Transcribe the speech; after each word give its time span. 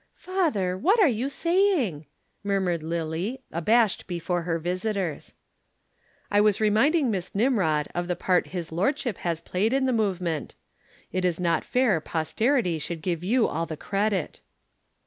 "Father! 0.17 0.75
What 0.75 0.99
are 0.99 1.07
you 1.07 1.29
saying?" 1.29 2.07
murmured 2.43 2.81
Lillie, 2.81 3.43
abashed 3.51 4.07
before 4.07 4.41
her 4.41 4.57
visitors. 4.57 5.35
"I 6.31 6.41
was 6.41 6.59
reminding 6.59 7.11
Miss 7.11 7.35
Nimrod 7.35 7.87
of 7.93 8.07
the 8.07 8.15
part 8.15 8.47
his 8.47 8.71
lordship 8.71 9.19
has 9.19 9.41
played 9.41 9.73
in 9.73 9.85
the 9.85 9.93
movement. 9.93 10.55
It 11.11 11.23
is 11.23 11.39
not 11.39 11.63
fair 11.63 12.01
posterity 12.01 12.79
should 12.79 13.03
give 13.03 13.23
you 13.23 13.47
all 13.47 13.67
the 13.67 13.77
credit." 13.77 14.41